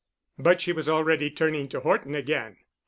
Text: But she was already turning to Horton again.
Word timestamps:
But 0.39 0.61
she 0.61 0.73
was 0.73 0.89
already 0.89 1.29
turning 1.29 1.67
to 1.69 1.79
Horton 1.81 2.15
again. 2.15 2.57